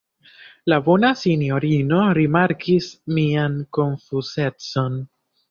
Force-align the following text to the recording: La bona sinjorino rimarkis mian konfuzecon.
La 0.71 0.77
bona 0.87 1.11
sinjorino 1.23 1.99
rimarkis 2.19 2.89
mian 3.19 3.61
konfuzecon. 3.79 4.99